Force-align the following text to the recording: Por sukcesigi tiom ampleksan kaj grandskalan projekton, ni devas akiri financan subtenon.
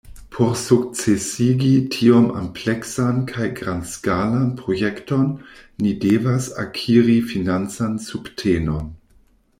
Por 0.35 0.53
sukcesigi 0.59 1.73
tiom 1.95 2.23
ampleksan 2.39 3.19
kaj 3.33 3.49
grandskalan 3.61 4.49
projekton, 4.63 5.29
ni 5.85 5.95
devas 6.07 6.51
akiri 6.67 7.19
financan 7.35 7.97
subtenon. 8.11 8.95